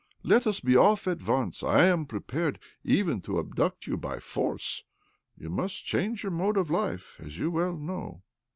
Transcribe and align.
Let 0.23 0.47
us 0.47 0.59
be 0.59 0.75
off 0.75 1.07
at 1.07 1.21
once. 1.21 1.61
I 1.61 1.83
am 1.85 2.07
prepared 2.07 2.57
even 2.83 3.21
to 3.21 3.37
abduct 3.37 3.85
you 3.85 3.97
by 3.97 4.17
force. 4.19 4.83
You 5.37 5.51
mast 5.51 5.85
change 5.85 6.23
your 6.23 6.31
mode 6.31 6.57
of 6.57 6.71
life, 6.71 7.17
as 7.19 7.37
you 7.37 7.51
well 7.51 7.77
know." 7.77 8.23